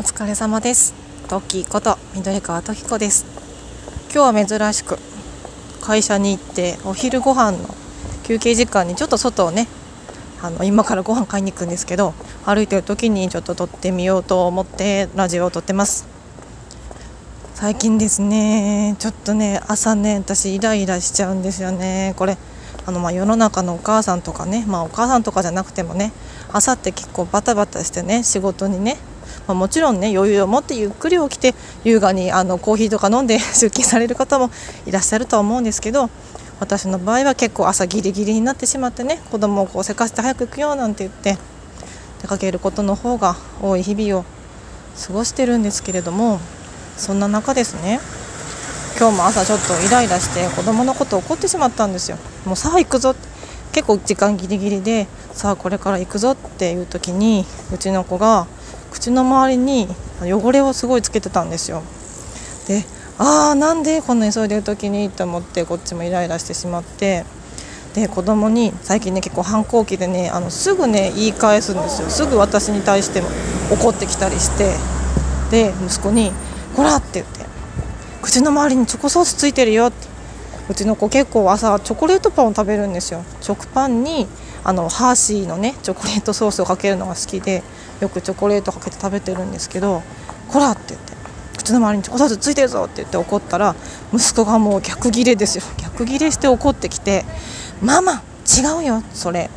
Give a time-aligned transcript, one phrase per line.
[0.00, 0.94] お疲れ様です。
[1.28, 3.26] トキこと緑川トキ子です。
[4.10, 4.96] 今日は珍しく
[5.82, 7.58] 会社に行ってお昼ご飯の
[8.24, 9.68] 休憩時間にちょっと外をね
[10.40, 12.14] あの今からご飯買いに行くんですけど
[12.46, 16.08] 歩いてる時にちょっと撮ってみようと思ってラジオを撮ってます。
[17.52, 22.14] 最近ですねちょっとね朝ね私イライラしちゃうんですよね。
[22.16, 22.38] これ
[22.86, 26.10] あのまあ世の中のお母さんとかねまあお母さんとかじゃなくてもね
[26.50, 28.96] 朝って結構バタバタしてね仕事にね
[29.50, 34.50] まあ、もちろんね余裕を持ってゆっくり起きて優雅にあのコーヒーとか飲んで 出勤される方も
[34.86, 36.08] いらっしゃるとは思うんですけど
[36.60, 41.36] 私の場合は結構朝ギリギリになってしまってね子供をこうせかして早く行くよなんて言って
[42.22, 44.24] 出かけることの方が多い日々を
[45.04, 46.38] 過ごしてるんですけれども
[46.96, 47.98] そんな中ですね
[49.00, 52.18] 今日も朝ちょっとイライラして子供のこと怒ってしまったんですよ。
[52.44, 53.14] もうさあ行くぞ
[53.72, 58.46] 結構時間ギリギリでさあこれから行くぞっていう時にうちの子が
[58.90, 59.88] 口の周りに
[60.22, 61.82] 汚れをすごいつけてたんですよ。
[62.68, 62.84] で
[63.18, 67.24] ああなんでこんな急いでる時にと思ってこっちもイライラしてしまって。
[67.94, 72.08] で子供に最近ね結構反抗期でねあのすぐね言い返すんですよ。
[72.08, 73.28] すぐ私に対しても
[73.72, 74.74] 怒ってきたりして。
[75.50, 76.32] で息子に
[76.76, 77.44] 「こら!」って言って
[78.22, 80.06] 「口の周りにチョコソースついてるよ」って
[80.68, 83.24] うちの子結構朝チョコレートパンを食べるんですよ。
[83.40, 84.28] 食パンに
[84.62, 87.64] あのハーシーのねチョコレートソースをかけるのが好きで。
[88.00, 90.02] よくチョコレートかけて食べてるんですけど
[90.48, 91.12] 「こら!」って言って
[91.58, 93.74] 「口の周りにチョコソースついてるぞ!」って言って怒ったら
[94.12, 97.24] 息子がもう逆ギレですよ逆ギレして怒ってきて
[97.82, 99.50] 「ママ違うよそれ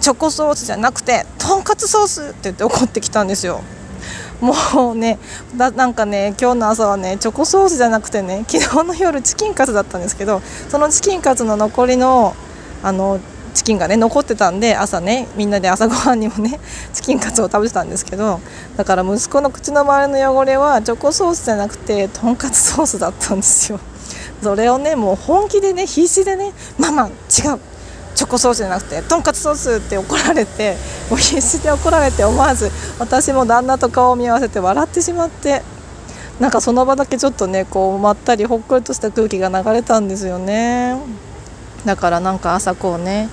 [0.00, 3.62] チョコソースじゃなくてとんかつソース!」って言って怒ってきたんですよ。
[4.40, 4.54] も
[4.92, 5.18] うね
[5.54, 12.34] なんかね今日の朝はねチョコソースじゃなくてね昨日の夜チキンカツだったんですけどそのチキンカツの残りの
[12.82, 13.20] あの
[13.54, 16.58] チキンがね残ってたんで朝ねみんなで朝ごはんにもね
[16.92, 18.40] チキンカツを食べてたんですけど
[18.76, 23.80] だから息子の口の周りの汚れはチョコソースじゃなくてとんかつソースだったんですよ。
[24.42, 30.76] それをねもう本気でね必死でね「ママ違うチョコソースじゃなくてとんかつソース」って怒られて
[31.10, 35.62] もう必死で怒られて思わず私も旦那と顔を見合わせて笑ってしまって
[36.38, 40.96] なんかその場だけちょっとねこうまったりほっこりとした空気が流れたんですよね。
[41.84, 43.28] だからなんか朝こうね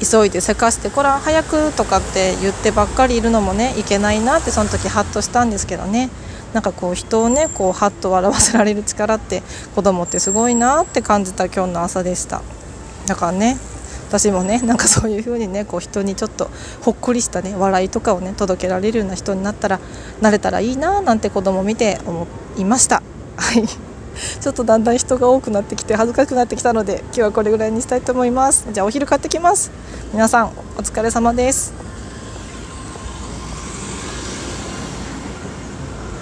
[0.00, 6.10] 急いでせかして「こら早く」とかって言ってばっかりいるのもねいけないなってその時ハッとしたんですけどね。
[6.54, 9.42] なんかこう人をねこうハッと笑わせられる力って
[9.74, 12.40] 子供ってすごいなって感じた今日の朝でした。
[13.06, 13.58] だからね
[14.08, 16.48] 私もねなんかそういう風にねこう人にちょっと
[16.80, 19.78] ほっこりしたね笑いとかをね届けられるような人になったら
[20.22, 22.26] なれたらいいななんて子供見て思
[22.56, 23.02] いました。
[23.36, 23.87] はい。
[24.40, 28.66] ちょっとだんだん人が多くなってきて恥ずかしくなってきたので今日はこれぐらいにしたいと思います。
[28.72, 29.70] じゃあお昼買ってきます。
[30.12, 31.97] 皆さんお疲れ様です。